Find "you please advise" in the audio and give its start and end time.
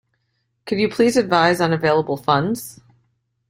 0.79-1.61